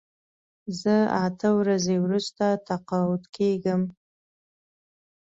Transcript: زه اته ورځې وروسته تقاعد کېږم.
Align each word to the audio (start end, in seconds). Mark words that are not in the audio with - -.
زه 0.81 0.95
اته 1.25 1.49
ورځې 1.59 1.95
وروسته 2.05 2.45
تقاعد 2.67 3.23
کېږم. 3.35 3.81